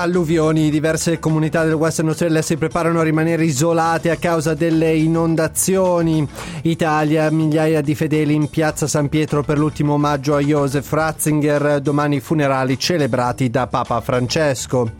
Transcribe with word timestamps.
Alluvioni, 0.00 0.70
diverse 0.70 1.18
comunità 1.18 1.64
del 1.64 1.74
Western 1.74 2.06
Australia 2.06 2.40
si 2.40 2.56
preparano 2.56 3.00
a 3.00 3.02
rimanere 3.02 3.44
isolate 3.44 4.10
a 4.10 4.16
causa 4.16 4.54
delle 4.54 4.94
inondazioni. 4.94 6.24
Italia, 6.62 7.28
migliaia 7.32 7.80
di 7.80 7.96
fedeli 7.96 8.32
in 8.32 8.48
piazza 8.48 8.86
San 8.86 9.08
Pietro 9.08 9.42
per 9.42 9.58
l'ultimo 9.58 9.94
omaggio 9.94 10.36
a 10.36 10.40
Joseph 10.40 10.92
Ratzinger, 10.92 11.80
domani 11.80 12.20
funerali 12.20 12.78
celebrati 12.78 13.50
da 13.50 13.66
Papa 13.66 14.00
Francesco. 14.00 14.92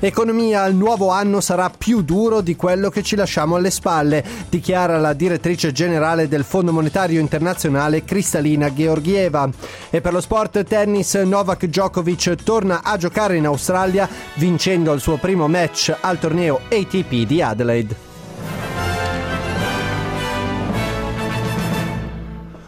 Economia, 0.00 0.66
il 0.66 0.74
nuovo 0.74 1.08
anno 1.08 1.40
sarà 1.40 1.70
più 1.70 2.02
duro 2.02 2.42
di 2.42 2.54
quello 2.54 2.90
che 2.90 3.02
ci 3.02 3.16
lasciamo 3.16 3.56
alle 3.56 3.70
spalle, 3.70 4.22
dichiara 4.50 4.98
la 4.98 5.14
direttrice 5.14 5.72
generale 5.72 6.28
del 6.28 6.44
Fondo 6.44 6.72
Monetario 6.72 7.20
Internazionale 7.20 8.04
Cristalina 8.04 8.70
Georgieva. 8.74 9.48
E 9.88 10.00
per 10.02 10.12
lo 10.12 10.20
sport 10.20 10.62
tennis, 10.64 11.14
Novak 11.14 11.64
Djokovic 11.66 12.34
torna 12.42 12.82
a 12.82 12.98
giocare 12.98 13.36
in 13.36 13.46
Australia 13.46 14.06
vincendo 14.42 14.92
il 14.92 15.00
suo 15.00 15.18
primo 15.18 15.46
match 15.46 15.96
al 16.00 16.18
torneo 16.18 16.62
ATP 16.68 17.26
di 17.26 17.40
Adelaide. 17.40 18.11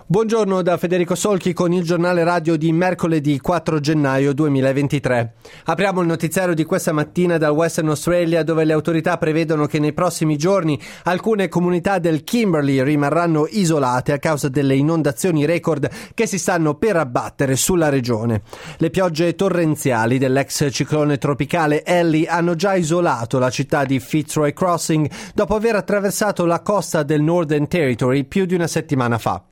Buongiorno 0.06 0.60
da 0.60 0.76
Federico 0.76 1.14
Solchi 1.14 1.54
con 1.54 1.72
il 1.72 1.82
giornale 1.82 2.24
radio 2.24 2.58
di 2.58 2.70
mercoledì 2.72 3.40
4 3.40 3.80
gennaio 3.80 4.34
2023. 4.34 5.32
Apriamo 5.64 6.02
il 6.02 6.06
notiziario 6.06 6.52
di 6.52 6.64
questa 6.64 6.92
mattina 6.92 7.38
dal 7.38 7.52
Western 7.52 7.88
Australia 7.88 8.42
dove 8.42 8.64
le 8.64 8.74
autorità 8.74 9.16
prevedono 9.16 9.64
che 9.64 9.78
nei 9.78 9.94
prossimi 9.94 10.36
giorni 10.36 10.78
alcune 11.04 11.48
comunità 11.48 11.98
del 11.98 12.22
Kimberley 12.22 12.82
rimarranno 12.82 13.46
isolate 13.48 14.12
a 14.12 14.18
causa 14.18 14.50
delle 14.50 14.74
inondazioni 14.74 15.46
record 15.46 15.88
che 16.12 16.26
si 16.26 16.36
stanno 16.36 16.74
per 16.74 16.98
abbattere 16.98 17.56
sulla 17.56 17.88
regione. 17.88 18.42
Le 18.76 18.90
piogge 18.90 19.34
torrenziali 19.34 20.18
dell'ex 20.18 20.70
ciclone 20.70 21.16
tropicale 21.16 21.82
Ellie 21.82 22.26
hanno 22.26 22.54
già 22.56 22.74
isolato 22.74 23.38
la 23.38 23.48
città 23.48 23.86
di 23.86 23.98
Fitzroy 24.00 24.52
Crossing 24.52 25.10
dopo 25.32 25.54
aver 25.54 25.76
attraversato 25.76 26.44
la 26.44 26.60
costa 26.60 27.02
del 27.02 27.22
Northern 27.22 27.68
Territory 27.68 28.24
più 28.24 28.44
di 28.44 28.54
una 28.54 28.66
settimana 28.66 29.16
fa. 29.16 29.42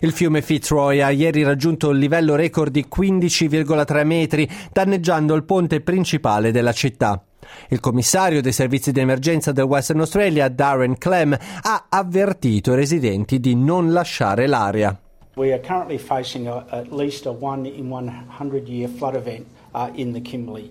Il 0.00 0.12
fiume 0.12 0.42
Fitzroy 0.42 1.00
ha 1.00 1.10
ieri 1.10 1.42
raggiunto 1.42 1.90
il 1.90 1.98
livello 1.98 2.34
record 2.34 2.72
di 2.72 2.86
15,3 2.94 4.04
metri, 4.04 4.50
danneggiando 4.72 5.34
il 5.34 5.44
ponte 5.44 5.80
principale 5.80 6.50
della 6.50 6.72
città. 6.72 7.22
Il 7.68 7.80
commissario 7.80 8.40
dei 8.40 8.52
servizi 8.52 8.92
di 8.92 9.00
emergenza 9.00 9.52
del 9.52 9.64
Western 9.64 10.00
Australia, 10.00 10.48
Darren 10.48 10.98
Clem, 10.98 11.36
ha 11.62 11.86
avvertito 11.88 12.72
i 12.72 12.76
residenti 12.76 13.40
di 13.40 13.54
non 13.54 13.92
lasciare 13.92 14.46
l'area. 14.46 14.98
We 15.34 15.52
are 15.52 15.60
currently 15.60 15.98
facing 15.98 16.46
a, 16.46 16.66
at 16.68 16.90
least 16.90 17.26
a 17.26 17.30
one 17.30 17.66
in 17.66 17.88
100 17.88 18.68
year 18.68 18.88
flood 18.88 19.14
event 19.14 19.46
uh, 19.72 19.88
in 19.94 20.12
the 20.12 20.20
Kimberley. 20.20 20.70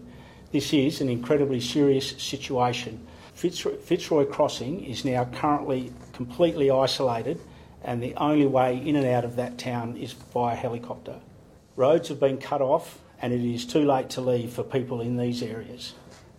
This 0.52 0.72
is 0.72 1.02
an 1.02 1.10
incredibly 1.10 1.60
serious 1.60 2.16
situation. 2.18 3.00
Fitzroy, 3.34 3.78
Fitzroy 3.78 4.26
Crossing 4.26 4.84
is 4.84 5.04
now 5.04 5.26
currently 5.34 5.92
completely 6.14 6.70
isolated 6.70 7.40
and 7.84 8.02
the 8.02 8.14
only 8.16 8.46
way 8.46 8.78
in 8.78 8.96
and 8.96 9.06
out 9.06 9.26
of 9.26 9.36
that 9.36 9.58
town 9.58 9.98
is 9.98 10.14
by 10.14 10.56
helicopter. 10.56 11.20
Roads 11.76 12.10
have 12.10 12.20
been 12.20 12.38
cut 12.38 12.62
off, 12.62 13.00
and 13.22 13.34
it 13.34 13.44
is 13.44 13.66
too 13.66 13.86
late 13.86 14.10
to 14.10 14.22
leave 14.22 14.52
for 14.52 14.64
people 14.64 15.02
in 15.02 15.18
these 15.18 15.42
areas. 15.42 15.94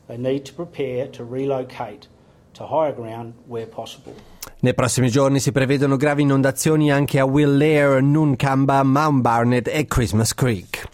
They 0.09 0.17
need 0.17 0.45
to 0.47 0.53
prepare 0.53 1.07
to 1.09 1.25
relocate 1.25 2.07
to 2.55 2.67
higher 2.67 2.93
ground 2.93 3.35
where 3.47 3.67
possible. 3.67 4.15
Nei 4.61 4.75
prossimi 4.75 5.11
giorni 5.11 5.41
si 5.41 5.51
prevedono 5.51 5.97
gravi 5.97 6.23
inondazioni 6.23 6.93
anche 6.93 7.19
a 7.19 7.25
Will 7.25 7.57
Lair, 7.57 8.01
Nuncamba, 8.01 8.83
Mount 8.85 9.21
Barnett 9.21 9.69
e 9.69 9.87
Christmas 9.87 10.35
Creek. 10.35 10.92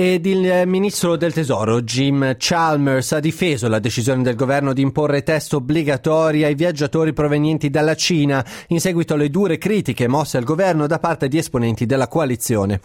Ed 0.00 0.26
il 0.26 0.62
ministro 0.66 1.16
del 1.16 1.32
tesoro 1.32 1.82
Jim 1.82 2.36
Chalmers 2.38 3.10
ha 3.10 3.18
difeso 3.18 3.66
la 3.66 3.80
decisione 3.80 4.22
del 4.22 4.36
governo 4.36 4.72
di 4.72 4.80
imporre 4.80 5.24
test 5.24 5.54
obbligatori 5.54 6.44
ai 6.44 6.54
viaggiatori 6.54 7.12
provenienti 7.12 7.68
dalla 7.68 7.96
Cina 7.96 8.46
in 8.68 8.78
seguito 8.78 9.14
alle 9.14 9.28
dure 9.28 9.58
critiche 9.58 10.06
mosse 10.06 10.36
al 10.36 10.44
governo 10.44 10.86
da 10.86 11.00
parte 11.00 11.26
di 11.26 11.36
esponenti 11.36 11.84
della 11.84 12.06
coalizione. 12.06 12.80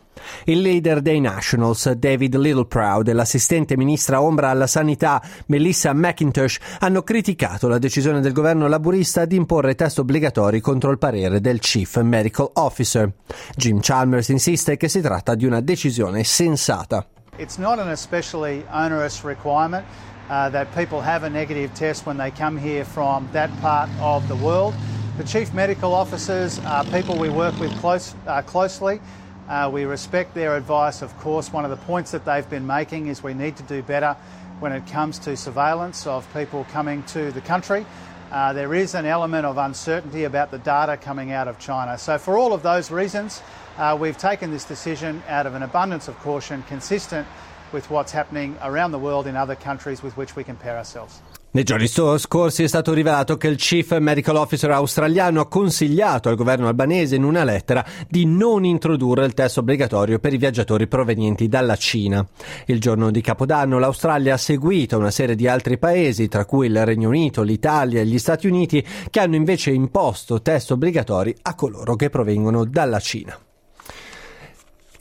Il 0.45 0.61
leader 0.61 1.01
dei 1.01 1.19
Nationals, 1.19 1.91
David 1.91 2.35
Littleproud, 2.35 3.07
e 3.07 3.13
l'assistente 3.13 3.77
ministra 3.77 4.19
ombra 4.19 4.49
alla 4.49 4.65
sanità, 4.65 5.21
Melissa 5.47 5.93
McIntosh, 5.93 6.57
hanno 6.79 7.03
criticato 7.03 7.67
la 7.67 7.77
decisione 7.77 8.21
del 8.21 8.33
governo 8.33 8.67
laburista 8.67 9.25
di 9.25 9.35
imporre 9.35 9.75
test 9.75 9.99
obbligatori 9.99 10.61
contro 10.61 10.89
il 10.89 10.97
parere 10.97 11.41
del 11.41 11.59
Chief 11.59 12.01
Medical 12.01 12.49
Officer. 12.53 13.11
Jim 13.55 13.79
Chalmers 13.81 14.29
insiste 14.29 14.77
che 14.77 14.89
si 14.89 14.99
tratta 14.99 15.35
di 15.35 15.45
una 15.45 15.61
decisione 15.61 16.23
sensata. 16.23 17.02
It's 17.39 17.57
not 17.57 17.79
an 17.79 17.89
especially 17.89 18.63
onerous 18.71 19.23
requirement 19.23 19.87
uh, 20.29 20.49
that 20.49 20.73
people 20.75 21.01
have 21.01 21.23
a 21.23 21.29
negative 21.29 21.73
test 21.73 22.05
when 22.05 22.17
they 22.17 22.29
come 22.29 22.57
here 22.57 22.85
from 22.85 23.27
that 23.33 23.49
part 23.59 23.89
of 23.99 24.27
the 24.27 24.35
world. 24.35 24.75
The 25.17 25.23
chief 25.23 25.51
medical 25.51 25.95
officers 25.95 26.59
are 26.59 26.83
people 26.85 27.17
we 27.17 27.29
work 27.29 27.59
with 27.59 27.75
close, 27.79 28.13
uh, 28.27 28.43
closely. 28.43 29.01
Uh, 29.49 29.69
we 29.73 29.85
respect 29.85 30.35
their 30.35 30.55
advice, 30.55 31.01
of 31.01 31.17
course. 31.17 31.51
One 31.51 31.65
of 31.65 31.71
the 31.71 31.85
points 31.85 32.11
that 32.11 32.23
they've 32.23 32.49
been 32.49 32.67
making 32.67 33.07
is 33.07 33.23
we 33.23 33.33
need 33.33 33.57
to 33.57 33.63
do 33.63 33.81
better 33.81 34.15
when 34.59 34.71
it 34.71 34.85
comes 34.87 35.17
to 35.19 35.35
surveillance 35.35 36.05
of 36.05 36.31
people 36.33 36.65
coming 36.71 37.01
to 37.03 37.31
the 37.31 37.41
country. 37.41 37.85
Uh, 38.31 38.53
there 38.53 38.73
is 38.73 38.95
an 38.95 39.05
element 39.05 39.45
of 39.45 39.57
uncertainty 39.57 40.23
about 40.23 40.51
the 40.51 40.59
data 40.59 40.97
coming 40.97 41.31
out 41.31 41.47
of 41.47 41.59
China. 41.59 41.97
So, 41.97 42.17
for 42.17 42.37
all 42.37 42.53
of 42.53 42.63
those 42.63 42.89
reasons, 42.89 43.41
uh, 43.77 43.95
we've 43.99 44.17
taken 44.17 44.51
this 44.51 44.65
decision 44.65 45.21
out 45.27 45.45
of 45.45 45.55
an 45.55 45.63
abundance 45.63 46.07
of 46.07 46.17
caution, 46.19 46.63
consistent 46.63 47.27
with 47.71 47.89
what's 47.89 48.11
happening 48.11 48.55
around 48.61 48.91
the 48.91 48.99
world 48.99 49.27
in 49.27 49.35
other 49.35 49.55
countries 49.55 50.03
with 50.03 50.15
which 50.15 50.35
we 50.35 50.43
compare 50.43 50.77
ourselves. 50.77 51.21
Nei 51.55 51.63
giorni 51.63 51.85
scorsi 51.85 52.63
è 52.63 52.67
stato 52.67 52.93
rivelato 52.93 53.37
che 53.37 53.47
il 53.47 53.57
Chief 53.57 53.95
Medical 53.99 54.37
Officer 54.37 54.71
australiano 54.71 55.39
ha 55.39 55.47
consigliato 55.47 56.27
al 56.27 56.35
governo 56.35 56.67
albanese 56.67 57.15
in 57.15 57.23
una 57.23 57.43
lettera 57.43 57.85
di 58.09 58.25
non 58.25 58.65
introdurre 58.65 59.23
il 59.23 59.35
test 59.35 59.59
obbligatorio 59.59 60.17
per 60.17 60.33
i 60.33 60.37
viaggiatori 60.37 60.87
provenienti 60.87 61.47
dalla 61.47 61.75
Cina. 61.75 62.25
Il 62.65 62.79
giorno 62.79 63.11
di 63.11 63.21
Capodanno 63.21 63.77
l'Australia 63.77 64.33
ha 64.33 64.37
seguito 64.37 64.97
una 64.97 65.11
serie 65.11 65.35
di 65.35 65.47
altri 65.47 65.77
paesi, 65.77 66.27
tra 66.27 66.45
cui 66.45 66.65
il 66.65 66.85
Regno 66.85 67.09
Unito, 67.09 67.43
l'Italia 67.43 68.01
e 68.01 68.07
gli 68.07 68.17
Stati 68.17 68.47
Uniti, 68.47 68.83
che 69.11 69.19
hanno 69.19 69.35
invece 69.35 69.69
imposto 69.69 70.41
test 70.41 70.71
obbligatori 70.71 71.35
a 71.43 71.53
coloro 71.53 71.95
che 71.95 72.09
provengono 72.09 72.65
dalla 72.65 72.99
Cina. 72.99 73.37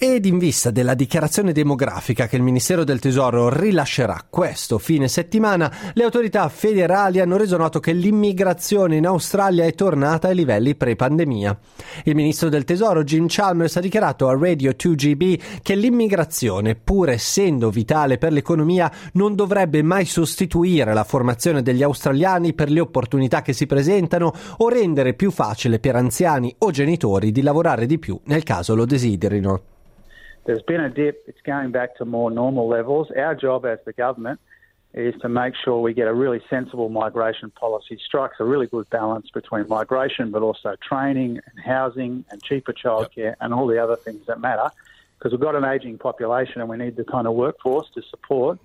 Ed 0.05 0.27
in 0.27 0.39
vista 0.39 0.73
della 0.73 0.95
dichiarazione 0.95 1.53
demografica 1.53 2.27
che 2.27 2.35
il 2.35 2.43
Ministero 2.43 2.83
del 2.83 2.99
Tesoro 2.99 3.49
rilascerà 3.49 4.27
questo 4.29 4.79
fine 4.79 5.07
settimana, 5.07 5.73
le 5.93 6.03
autorità 6.03 6.49
federali 6.49 7.21
hanno 7.21 7.37
reso 7.37 7.57
noto 7.57 7.79
che 7.79 7.93
l'immigrazione 7.93 8.97
in 8.97 9.07
Australia 9.07 9.65
è 9.65 9.73
tornata 9.75 10.27
ai 10.27 10.35
livelli 10.35 10.75
pre-pandemia. 10.75 11.57
Il 12.03 12.17
Ministro 12.17 12.49
del 12.49 12.65
Tesoro 12.65 13.05
Jim 13.05 13.27
Chalmers 13.29 13.77
ha 13.77 13.81
dichiarato 13.81 14.27
a 14.27 14.37
Radio 14.37 14.73
2GB 14.73 15.41
che 15.63 15.77
l'immigrazione, 15.77 16.75
pur 16.75 17.11
essendo 17.11 17.71
vitale 17.71 18.19
per 18.19 18.33
l'economia, 18.33 18.91
non 19.13 19.37
dovrebbe 19.37 19.83
mai 19.83 20.07
sostituire 20.07 20.95
la 20.95 21.05
formazione 21.05 21.63
degli 21.63 21.85
australiani 21.85 22.55
per 22.55 22.73
le 22.73 22.81
opportunità 22.81 23.41
che 23.43 23.53
si 23.53 23.67
presentano 23.67 24.33
o 24.57 24.69
rendere 24.69 25.15
più 25.15 25.31
facile 25.31 25.79
per 25.79 25.95
anziani 25.95 26.53
o 26.59 26.73
genitori 26.73 27.31
di 27.31 27.43
lavorare 27.43 27.87
di 27.87 28.01
più 28.01 28.19
nel 28.25 28.43
caso 28.43 28.75
lo 28.75 28.85
desiderino. 28.85 29.72
There's 30.45 30.63
been 30.63 30.81
a 30.81 30.91
dip. 30.91 31.23
It's 31.29 31.41
going 31.43 31.71
back 31.71 31.97
to 31.97 32.05
more 32.05 32.31
normal 32.31 32.69
levels. 32.69 33.11
Our 33.17 33.35
job 33.35 33.65
as 33.65 33.79
the 33.85 33.93
government 33.93 34.41
is 34.95 35.15
to 35.23 35.29
make 35.29 35.55
sure 35.65 35.81
we 35.81 35.95
get 35.95 36.09
a 36.09 36.13
really 36.13 36.43
sensible 36.51 36.89
migration 36.89 37.51
policy, 37.51 37.99
strikes 38.05 38.37
a 38.41 38.45
really 38.45 38.67
good 38.67 38.91
balance 38.91 39.31
between 39.31 39.67
migration, 39.69 40.31
but 40.31 40.43
also 40.43 40.75
training 40.87 41.41
and 41.47 41.65
housing 41.65 42.25
and 42.31 42.43
cheaper 42.43 42.73
childcare 42.73 43.17
yep. 43.17 43.37
and 43.41 43.55
all 43.55 43.67
the 43.67 43.83
other 43.83 43.97
things 43.97 44.27
that 44.27 44.41
matter. 44.41 44.71
Because 45.17 45.33
we've 45.33 45.41
got 45.41 45.55
an 45.55 45.65
ageing 45.65 45.97
population 45.97 46.61
and 46.61 46.69
we 46.69 46.77
need 46.77 46.97
the 46.97 47.05
kind 47.05 47.27
of 47.27 47.35
workforce 47.35 47.89
to 47.95 48.03
support 48.03 48.59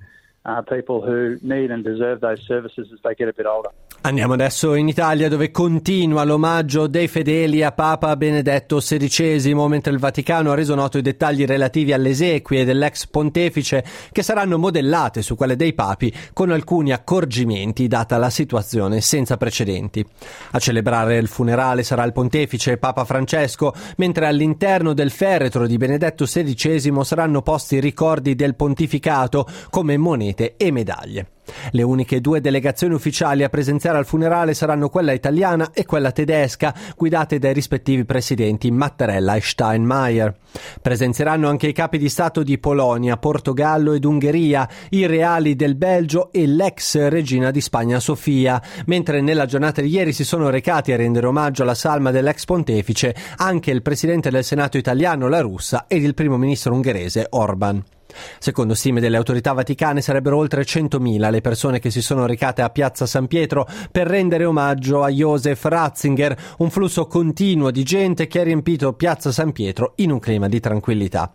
uh, 0.45 0.63
people 0.63 1.05
who 1.05 1.37
need 1.41 1.71
and 1.71 1.83
deserve 1.83 2.19
those 2.21 2.41
services 2.47 2.89
as 2.91 2.99
they 3.03 3.13
get 3.13 3.29
a 3.29 3.33
bit 3.33 3.45
older. 3.45 3.69
Andiamo 4.07 4.35
adesso 4.35 4.73
in 4.75 4.87
Italia 4.87 5.27
dove 5.27 5.51
continua 5.51 6.23
l'omaggio 6.23 6.87
dei 6.87 7.09
fedeli 7.09 7.61
a 7.61 7.73
Papa 7.73 8.15
Benedetto 8.15 8.77
XVI, 8.77 9.53
mentre 9.67 9.91
il 9.91 9.99
Vaticano 9.99 10.51
ha 10.51 10.55
reso 10.55 10.75
noto 10.75 10.97
i 10.97 11.01
dettagli 11.01 11.43
relativi 11.43 11.91
alle 11.91 12.11
esequie 12.11 12.63
dell'ex 12.63 13.07
pontefice 13.07 13.83
che 14.13 14.23
saranno 14.23 14.57
modellate 14.57 15.21
su 15.21 15.35
quelle 15.35 15.57
dei 15.57 15.73
papi 15.73 16.13
con 16.31 16.51
alcuni 16.51 16.93
accorgimenti 16.93 17.89
data 17.89 18.15
la 18.15 18.29
situazione 18.29 19.01
senza 19.01 19.35
precedenti. 19.35 20.05
A 20.51 20.59
celebrare 20.59 21.17
il 21.17 21.27
funerale 21.27 21.83
sarà 21.83 22.05
il 22.05 22.13
pontefice 22.13 22.77
Papa 22.77 23.03
Francesco, 23.03 23.73
mentre 23.97 24.25
all'interno 24.25 24.93
del 24.93 25.11
feretro 25.11 25.67
di 25.67 25.75
Benedetto 25.75 26.23
XVI 26.23 27.03
saranno 27.03 27.41
posti 27.41 27.81
ricordi 27.81 28.35
del 28.35 28.55
pontificato 28.55 29.45
come 29.69 29.97
monete 29.97 30.55
e 30.55 30.71
medaglie. 30.71 31.31
Le 31.71 31.81
uniche 31.83 32.21
due 32.21 32.41
delegazioni 32.41 32.93
ufficiali 32.93 33.43
a 33.43 33.49
presenziare 33.49 33.97
al 33.97 34.05
funerale 34.05 34.53
saranno 34.53 34.89
quella 34.89 35.11
italiana 35.11 35.71
e 35.73 35.85
quella 35.85 36.11
tedesca, 36.11 36.73
guidate 36.95 37.39
dai 37.39 37.53
rispettivi 37.53 38.05
presidenti 38.05 38.71
Mattarella 38.71 39.35
e 39.35 39.41
Steinmeier. 39.41 40.35
Presenzieranno 40.81 41.49
anche 41.49 41.67
i 41.67 41.73
capi 41.73 41.97
di 41.97 42.09
Stato 42.09 42.43
di 42.43 42.57
Polonia, 42.57 43.17
Portogallo 43.17 43.93
ed 43.93 44.05
Ungheria, 44.05 44.67
i 44.89 45.05
reali 45.05 45.55
del 45.55 45.75
Belgio 45.75 46.31
e 46.31 46.47
l'ex 46.47 47.07
regina 47.09 47.51
di 47.51 47.61
Spagna 47.61 47.99
Sofia, 47.99 48.61
mentre 48.85 49.21
nella 49.21 49.45
giornata 49.45 49.81
di 49.81 49.89
ieri 49.89 50.13
si 50.13 50.23
sono 50.23 50.49
recati 50.49 50.91
a 50.91 50.95
rendere 50.97 51.27
omaggio 51.27 51.63
alla 51.63 51.75
salma 51.75 52.11
dell'ex 52.11 52.45
pontefice 52.45 53.15
anche 53.37 53.71
il 53.71 53.81
presidente 53.81 54.29
del 54.29 54.43
Senato 54.43 54.77
italiano 54.77 55.27
La 55.27 55.41
Russa 55.41 55.85
ed 55.87 56.03
il 56.03 56.13
primo 56.13 56.37
ministro 56.37 56.73
ungherese 56.73 57.27
Orban. 57.29 57.96
Secondo 58.39 58.73
stime 58.73 58.99
delle 58.99 59.17
autorità 59.17 59.53
vaticane 59.53 60.01
sarebbero 60.01 60.37
oltre 60.37 60.63
100.000 60.63 61.29
le 61.29 61.41
persone 61.41 61.79
che 61.79 61.91
si 61.91 62.01
sono 62.01 62.25
recate 62.25 62.61
a 62.61 62.69
Piazza 62.69 63.05
San 63.05 63.27
Pietro 63.27 63.67
per 63.91 64.07
rendere 64.07 64.45
omaggio 64.45 65.03
a 65.03 65.09
Josef 65.09 65.63
Ratzinger, 65.63 66.37
un 66.57 66.69
flusso 66.69 67.07
continuo 67.07 67.71
di 67.71 67.83
gente 67.83 68.27
che 68.27 68.39
ha 68.39 68.43
riempito 68.43 68.93
Piazza 68.93 69.31
San 69.31 69.51
Pietro 69.51 69.93
in 69.97 70.11
un 70.11 70.19
clima 70.19 70.47
di 70.47 70.59
tranquillità. 70.59 71.33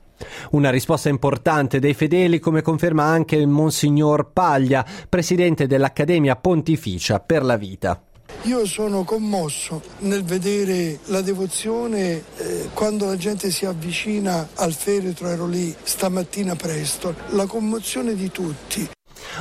Una 0.50 0.70
risposta 0.70 1.08
importante 1.08 1.78
dei 1.78 1.94
fedeli, 1.94 2.38
come 2.38 2.62
conferma 2.62 3.04
anche 3.04 3.36
il 3.36 3.48
Monsignor 3.48 4.30
Paglia, 4.32 4.84
presidente 5.08 5.66
dell'Accademia 5.66 6.36
Pontificia 6.36 7.18
per 7.20 7.42
la 7.42 7.56
Vita. 7.56 8.00
Io 8.44 8.66
sono 8.66 9.04
commosso 9.04 9.80
nel 10.00 10.24
vedere 10.24 10.98
la 11.06 11.20
devozione 11.20 12.24
eh, 12.38 12.70
quando 12.74 13.06
la 13.06 13.16
gente 13.16 13.52
si 13.52 13.66
avvicina 13.66 14.48
al 14.54 14.72
feretro, 14.72 15.28
ero 15.28 15.46
lì 15.46 15.72
stamattina 15.80 16.56
presto, 16.56 17.14
la 17.30 17.46
commozione 17.46 18.16
di 18.16 18.32
tutti. 18.32 18.90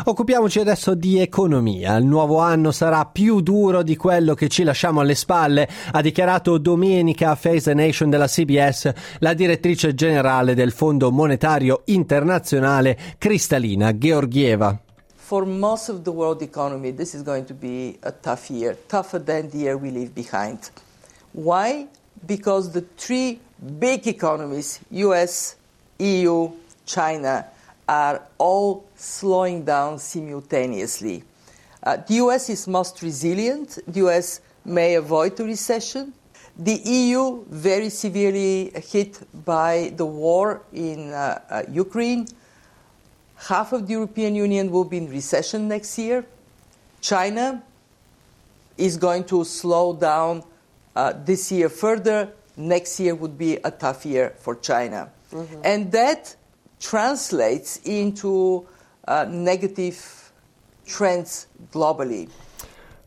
Occupiamoci 0.03 0.59
adesso 0.59 0.93
di 0.93 1.17
economia. 1.17 1.95
Il 1.95 2.05
nuovo 2.05 2.41
anno 2.41 2.71
sarà 2.71 3.05
più 3.05 3.41
duro 3.41 3.81
di 3.81 3.95
quello 3.95 4.35
che 4.35 4.47
ci 4.49 4.61
lasciamo 4.61 5.01
alle 5.01 5.15
spalle, 5.15 5.67
ha 5.91 6.01
dichiarato 6.01 6.59
domenica 6.59 7.31
a 7.31 7.35
Face 7.35 7.61
the 7.61 7.73
Nation 7.73 8.11
della 8.11 8.27
CBS 8.27 8.91
la 9.17 9.33
direttrice 9.33 9.95
generale 9.95 10.53
del 10.53 10.71
Fondo 10.71 11.11
Monetario 11.11 11.81
Internazionale 11.85 12.97
Cristalina 13.17 13.97
Georgieva. 13.97 14.79
For 15.31 15.45
most 15.45 15.87
of 15.87 16.03
the 16.03 16.11
world 16.11 16.41
economy, 16.41 16.91
this 16.91 17.15
is 17.15 17.23
going 17.23 17.45
to 17.45 17.53
be 17.53 17.97
a 18.03 18.11
tough 18.11 18.51
year, 18.51 18.77
tougher 18.89 19.17
than 19.17 19.49
the 19.49 19.59
year 19.59 19.77
we 19.77 19.89
leave 19.89 20.13
behind. 20.13 20.69
Why? 21.31 21.87
Because 22.27 22.73
the 22.73 22.81
three 22.81 23.39
big 23.79 24.07
economies, 24.07 24.81
US, 24.91 25.55
EU, 25.99 26.51
China, 26.85 27.45
are 27.87 28.23
all 28.37 28.83
slowing 28.97 29.63
down 29.63 29.99
simultaneously. 29.99 31.23
Uh, 31.81 31.95
the 31.95 32.15
US 32.15 32.49
is 32.49 32.67
most 32.67 33.01
resilient. 33.01 33.79
The 33.87 34.05
US 34.07 34.41
may 34.65 34.95
avoid 34.95 35.39
a 35.39 35.45
recession. 35.45 36.11
The 36.57 36.75
EU, 36.83 37.45
very 37.47 37.87
severely 37.87 38.73
hit 38.75 39.17
by 39.45 39.93
the 39.95 40.05
war 40.05 40.63
in 40.73 41.13
uh, 41.13 41.39
uh, 41.49 41.63
Ukraine 41.71 42.27
half 43.47 43.73
of 43.73 43.87
the 43.87 43.93
European 43.93 44.35
Union 44.35 44.71
will 44.71 44.85
be 44.85 44.97
in 44.97 45.09
recession 45.09 45.67
next 45.67 45.97
year. 45.97 46.25
China 47.01 47.63
is 48.77 48.97
going 48.97 49.23
to 49.25 49.43
slow 49.43 49.93
down 49.93 50.43
uh, 50.95 51.13
this 51.25 51.51
year 51.51 51.69
further. 51.69 52.29
Next 52.55 52.99
year 52.99 53.15
would 53.15 53.37
be 53.37 53.57
a 53.63 53.71
tough 53.71 54.05
year 54.05 54.33
for 54.37 54.55
China. 54.55 55.09
Mm-hmm. 55.31 55.61
And 55.63 55.91
that 55.91 56.35
translates 56.79 57.77
into 57.85 58.67
uh, 59.07 59.25
negative 59.29 60.31
trends 60.85 61.47
globally. 61.71 62.29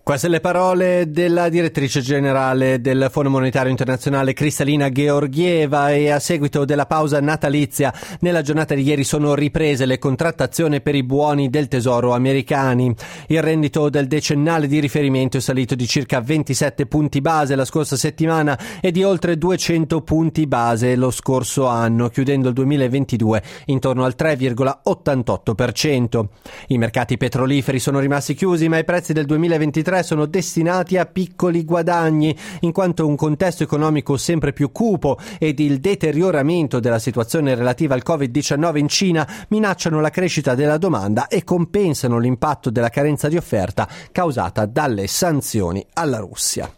Queste 0.05 0.29
le 0.29 0.41
parole 0.41 1.11
della 1.11 1.49
direttrice 1.49 2.03
generale 2.03 2.83
del 2.83 3.09
Fondo 3.11 3.31
Monetario 3.31 3.71
Internazionale 3.71 4.35
Cristalina 4.35 4.91
Georgieva 4.91 5.93
e 5.93 6.11
a 6.11 6.19
seguito 6.19 6.67
della 6.67 6.85
pausa 6.85 7.23
natalizia 7.23 7.91
nella 8.21 8.43
giornata 8.43 8.75
di 8.75 8.83
ieri 8.83 9.03
sono 9.03 9.35
riprese 9.35 9.87
le 9.87 9.99
contrattazioni 9.99 10.83
per 10.83 10.95
i 10.95 11.05
buoni 11.05 11.49
del 11.49 11.69
tesoro 11.69 12.13
americani. 12.13 12.95
Il 13.29 13.41
rendito 13.41 13.89
del 13.89 14.07
decennale 14.07 14.67
di 14.67 14.79
riferimento 14.79 15.39
è 15.39 15.41
salito 15.41 15.75
di 15.75 15.87
circa 15.87 16.21
27 16.21 16.85
punti 16.85 17.23
base 17.23 17.57
la 17.57 17.65
scorsa 17.65 17.97
settimana 17.97 18.59
e 18.83 18.91
di 18.91 19.03
oltre 19.03 19.39
200 19.39 20.03
punti 20.03 20.47
base 20.47 20.97
lo 20.97 21.11
scorso 21.11 21.67
anno, 21.67 22.11
chiudendo 22.11 22.49
il 22.49 22.55
2022 22.55 23.43
intorno 23.65 24.05
al 24.05 24.15
3,88%. 24.19 26.25
I 26.69 26.77
mercati 26.77 27.17
petroliferi 27.17 27.79
sono 27.79 28.01
rimasti 28.01 28.35
chiusi 28.35 28.69
ma 28.69 28.77
i 28.77 28.85
prezzi 28.85 29.15
del 29.15 29.25
2023 29.25 29.94
2023 29.95 30.03
sono 30.03 30.27
destinati 30.27 30.97
a 30.97 31.07
piccoli 31.07 31.65
guadagni, 31.65 32.37
in 32.61 32.73
quanto 32.73 33.07
un 33.07 33.17
contesto 33.17 33.63
economico 33.63 34.17
sempre 34.17 34.53
più 34.53 34.73
cupo 34.73 35.19
ed 35.39 35.61
il 35.61 35.79
deterioramento 35.79 36.81
della 36.81 36.99
situazione 36.99 37.55
relativa 37.55 37.95
al 37.95 38.03
Covid-19 38.05 38.77
in 38.79 38.89
Cina 38.89 39.29
minacciano 39.49 40.01
la 40.01 40.11
crescita 40.11 40.55
della 40.55 40.79
domanda 40.79 41.29
e 41.29 41.45
compensano 41.45 42.19
l'impatto 42.19 42.71
della 42.71 42.89
carenza 42.89 43.29
di 43.29 43.37
offerta 43.37 43.89
causata 44.11 44.67
dalle 44.67 45.07
sanzioni 45.07 45.85
alla 45.93 46.19
Russia 46.19 46.71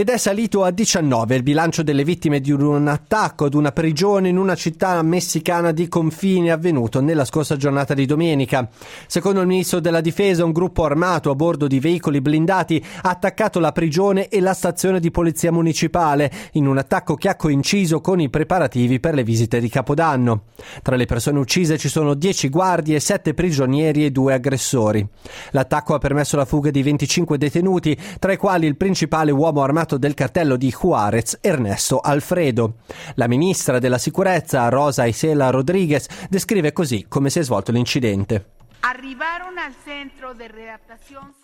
ed 0.00 0.10
è 0.10 0.16
salito 0.16 0.62
a 0.62 0.70
19 0.70 1.34
il 1.34 1.42
bilancio 1.42 1.82
delle 1.82 2.04
vittime 2.04 2.38
di 2.38 2.52
un 2.52 2.86
attacco 2.86 3.46
ad 3.46 3.54
una 3.54 3.72
prigione 3.72 4.28
in 4.28 4.38
una 4.38 4.54
città 4.54 5.02
messicana 5.02 5.72
di 5.72 5.88
confine 5.88 6.52
avvenuto 6.52 7.00
nella 7.00 7.24
scorsa 7.24 7.56
giornata 7.56 7.94
di 7.94 8.06
domenica. 8.06 8.68
Secondo 9.08 9.40
il 9.40 9.48
ministro 9.48 9.80
della 9.80 10.00
difesa, 10.00 10.44
un 10.44 10.52
gruppo 10.52 10.84
armato 10.84 11.32
a 11.32 11.34
bordo 11.34 11.66
di 11.66 11.80
veicoli 11.80 12.20
blindati 12.20 12.80
ha 13.02 13.08
attaccato 13.08 13.58
la 13.58 13.72
prigione 13.72 14.28
e 14.28 14.38
la 14.38 14.54
stazione 14.54 15.00
di 15.00 15.10
polizia 15.10 15.50
municipale 15.50 16.30
in 16.52 16.68
un 16.68 16.78
attacco 16.78 17.16
che 17.16 17.30
ha 17.30 17.34
coinciso 17.34 18.00
con 18.00 18.20
i 18.20 18.30
preparativi 18.30 19.00
per 19.00 19.14
le 19.14 19.24
visite 19.24 19.58
di 19.58 19.68
Capodanno. 19.68 20.42
Tra 20.80 20.94
le 20.94 21.06
persone 21.06 21.40
uccise 21.40 21.76
ci 21.76 21.88
sono 21.88 22.14
10 22.14 22.48
guardie, 22.50 23.00
7 23.00 23.34
prigionieri 23.34 24.04
e 24.04 24.12
2 24.12 24.32
aggressori. 24.32 25.04
L'attacco 25.50 25.94
ha 25.94 25.98
permesso 25.98 26.36
la 26.36 26.44
fuga 26.44 26.70
di 26.70 26.84
25 26.84 27.36
detenuti, 27.36 27.98
tra 28.20 28.30
i 28.30 28.36
quali 28.36 28.68
il 28.68 28.76
principale 28.76 29.32
uomo 29.32 29.60
armato 29.60 29.86
capo 29.88 29.96
del 29.96 30.12
cartello 30.12 30.56
di 30.56 30.70
Juarez, 30.70 31.38
Ernesto 31.40 32.00
Alfredo. 32.00 32.74
La 33.14 33.26
ministra 33.26 33.78
della 33.78 33.96
sicurezza, 33.96 34.68
Rosa 34.68 35.06
Isela 35.06 35.48
Rodriguez, 35.48 36.06
descrive 36.28 36.72
così 36.72 37.06
come 37.08 37.30
si 37.30 37.38
è 37.38 37.42
svolto 37.42 37.72
l'incidente. 37.72 38.56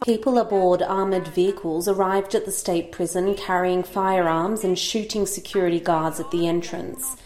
People 0.05 0.39
aboard 0.39 0.83
armoured 0.83 1.29
vehicles 1.33 1.89
arrived 1.89 2.35
at 2.35 2.45
the 2.45 2.51
state 2.51 2.91
prison 2.91 3.35
carrying 3.35 3.83
firearms 3.83 4.63
and 4.63 4.77
shooting 4.77 5.27
security 5.27 5.81
guards 5.81 6.21
at 6.21 6.31
the 6.31 6.47
entrance, 6.47 7.17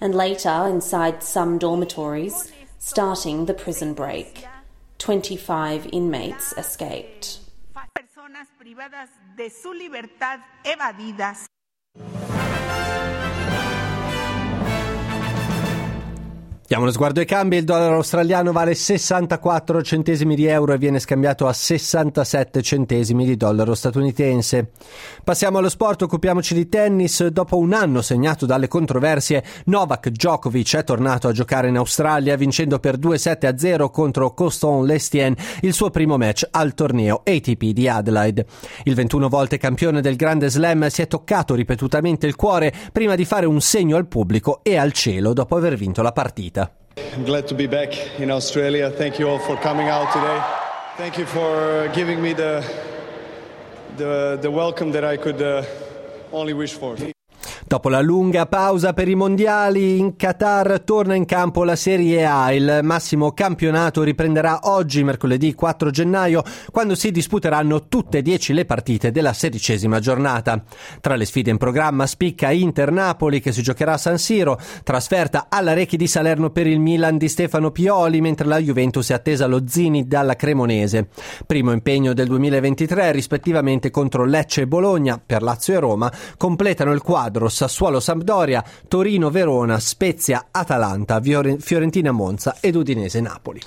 and 0.00 0.14
later 0.14 0.66
inside 0.66 1.22
some 1.22 1.58
dormitories, 1.58 2.50
starting 2.78 3.44
the 3.46 3.54
prison 3.54 3.92
break. 3.92 4.46
25 4.98 5.88
inmates 5.92 6.52
escaped. 6.56 7.41
Privadas 8.58 9.10
de 9.36 9.50
su 9.50 9.72
libertad 9.72 10.40
evadidas. 10.64 11.51
Diamo 16.72 16.86
uno 16.86 16.96
sguardo 16.96 17.20
ai 17.20 17.26
cambi, 17.26 17.58
il 17.58 17.64
dollaro 17.64 17.96
australiano 17.96 18.50
vale 18.50 18.74
64 18.74 19.82
centesimi 19.82 20.34
di 20.34 20.46
euro 20.46 20.72
e 20.72 20.78
viene 20.78 21.00
scambiato 21.00 21.46
a 21.46 21.52
67 21.52 22.62
centesimi 22.62 23.26
di 23.26 23.36
dollaro 23.36 23.74
statunitense. 23.74 24.70
Passiamo 25.22 25.58
allo 25.58 25.68
sport, 25.68 26.00
occupiamoci 26.00 26.54
di 26.54 26.70
tennis. 26.70 27.26
Dopo 27.26 27.58
un 27.58 27.74
anno 27.74 28.00
segnato 28.00 28.46
dalle 28.46 28.68
controversie, 28.68 29.44
Novak 29.66 30.08
Djokovic 30.08 30.76
è 30.76 30.82
tornato 30.84 31.28
a 31.28 31.32
giocare 31.32 31.68
in 31.68 31.76
Australia 31.76 32.36
vincendo 32.36 32.78
per 32.78 32.96
2-7 32.96 33.44
a 33.44 33.58
0 33.58 33.90
contro 33.90 34.32
Coston 34.32 34.86
Lestien 34.86 35.36
il 35.60 35.74
suo 35.74 35.90
primo 35.90 36.16
match 36.16 36.48
al 36.52 36.72
torneo 36.72 37.20
ATP 37.22 37.64
di 37.64 37.86
Adelaide. 37.86 38.46
Il 38.84 38.94
21 38.94 39.28
volte 39.28 39.58
campione 39.58 40.00
del 40.00 40.16
Grande 40.16 40.48
Slam 40.48 40.86
si 40.86 41.02
è 41.02 41.06
toccato 41.06 41.54
ripetutamente 41.54 42.26
il 42.26 42.34
cuore 42.34 42.72
prima 42.92 43.14
di 43.14 43.26
fare 43.26 43.44
un 43.44 43.60
segno 43.60 43.96
al 43.98 44.06
pubblico 44.06 44.60
e 44.62 44.78
al 44.78 44.92
cielo 44.92 45.34
dopo 45.34 45.54
aver 45.54 45.76
vinto 45.76 46.00
la 46.00 46.12
partita. 46.12 46.61
I'm 46.96 47.24
glad 47.24 47.46
to 47.48 47.54
be 47.54 47.66
back 47.66 48.20
in 48.20 48.30
Australia. 48.30 48.90
Thank 48.90 49.18
you 49.18 49.28
all 49.28 49.38
for 49.38 49.56
coming 49.56 49.88
out 49.88 50.12
today. 50.12 50.42
Thank 50.96 51.18
you 51.18 51.26
for 51.26 51.90
giving 51.94 52.22
me 52.22 52.32
the 52.32 52.64
the, 53.96 54.38
the 54.40 54.50
welcome 54.50 54.90
that 54.92 55.04
I 55.04 55.16
could 55.18 55.42
uh, 55.42 55.64
only 56.32 56.54
wish 56.54 56.72
for. 56.72 56.96
Dopo 57.72 57.88
la 57.88 58.02
lunga 58.02 58.44
pausa 58.44 58.92
per 58.92 59.08
i 59.08 59.14
mondiali, 59.14 59.98
in 59.98 60.14
Qatar 60.16 60.82
torna 60.82 61.14
in 61.14 61.24
campo 61.24 61.64
la 61.64 61.74
Serie 61.74 62.26
A. 62.26 62.52
Il 62.52 62.80
massimo 62.82 63.32
campionato 63.32 64.02
riprenderà 64.02 64.58
oggi, 64.64 65.02
mercoledì 65.02 65.54
4 65.54 65.88
gennaio, 65.88 66.42
quando 66.70 66.94
si 66.94 67.10
disputeranno 67.10 67.88
tutte 67.88 68.18
e 68.18 68.22
dieci 68.22 68.52
le 68.52 68.66
partite 68.66 69.10
della 69.10 69.32
sedicesima 69.32 70.00
giornata. 70.00 70.62
Tra 71.00 71.16
le 71.16 71.24
sfide 71.24 71.48
in 71.48 71.56
programma 71.56 72.06
spicca 72.06 72.50
Inter-Napoli 72.50 73.40
che 73.40 73.52
si 73.52 73.62
giocherà 73.62 73.94
a 73.94 73.96
San 73.96 74.18
Siro, 74.18 74.60
trasferta 74.84 75.46
alla 75.48 75.72
Recchi 75.72 75.96
di 75.96 76.06
Salerno 76.06 76.50
per 76.50 76.66
il 76.66 76.78
Milan 76.78 77.16
di 77.16 77.30
Stefano 77.30 77.70
Pioli, 77.70 78.20
mentre 78.20 78.48
la 78.48 78.58
Juventus 78.58 79.08
è 79.08 79.14
attesa 79.14 79.46
allo 79.46 79.62
Zini 79.66 80.06
dalla 80.06 80.36
Cremonese. 80.36 81.08
Primo 81.46 81.72
impegno 81.72 82.12
del 82.12 82.26
2023, 82.26 83.12
rispettivamente 83.12 83.88
contro 83.88 84.26
Lecce 84.26 84.60
e 84.60 84.66
Bologna, 84.66 85.18
per 85.24 85.40
Lazio 85.40 85.72
e 85.72 85.80
Roma, 85.80 86.12
completano 86.36 86.92
il 86.92 87.00
quadro 87.00 87.48
Sassuolo 87.62 88.00
Sampdoria, 88.00 88.64
Torino 88.88 89.30
Verona, 89.30 89.78
Spezia 89.78 90.48
Atalanta, 90.50 91.20
Fiorentina 91.20 92.10
Monza 92.10 92.56
ed 92.60 92.74
Udinese 92.74 93.20
Napoli. 93.20 93.60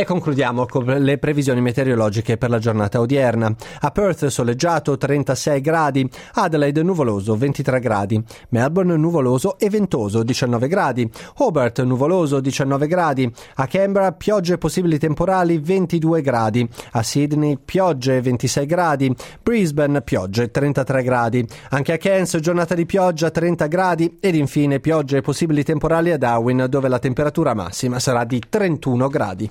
E 0.00 0.04
concludiamo 0.04 0.64
con 0.66 0.84
le 0.84 1.18
previsioni 1.18 1.60
meteorologiche 1.60 2.36
per 2.36 2.50
la 2.50 2.60
giornata 2.60 3.00
odierna. 3.00 3.52
A 3.80 3.90
Perth 3.90 4.26
soleggiato 4.26 4.96
36 4.96 5.60
gradi, 5.60 6.08
Adelaide 6.34 6.84
nuvoloso 6.84 7.34
23 7.34 7.80
gradi, 7.80 8.22
Melbourne 8.50 8.96
nuvoloso 8.96 9.58
e 9.58 9.68
ventoso 9.68 10.22
19 10.22 10.68
gradi, 10.68 11.10
Hobart 11.38 11.82
nuvoloso 11.82 12.38
19 12.38 12.86
gradi, 12.86 13.28
a 13.56 13.66
Canberra 13.66 14.12
piogge 14.12 14.56
possibili 14.56 15.00
temporali 15.00 15.58
22 15.58 16.20
gradi, 16.22 16.68
a 16.92 17.02
Sydney 17.02 17.58
piogge 17.64 18.20
26 18.20 18.66
gradi, 18.66 19.12
Brisbane 19.42 20.02
piogge 20.02 20.52
33 20.52 21.02
gradi, 21.02 21.44
anche 21.70 21.94
a 21.94 21.96
Cairns 21.96 22.38
giornata 22.38 22.76
di 22.76 22.86
pioggia 22.86 23.32
30 23.32 23.66
gradi. 23.66 24.18
Ed 24.20 24.36
infine 24.36 24.78
piogge 24.78 25.22
possibili 25.22 25.64
temporali 25.64 26.12
a 26.12 26.18
Darwin 26.18 26.66
dove 26.68 26.86
la 26.86 27.00
temperatura 27.00 27.52
massima 27.52 27.98
sarà 27.98 28.22
di 28.22 28.40
31 28.48 29.08
gradi. 29.08 29.50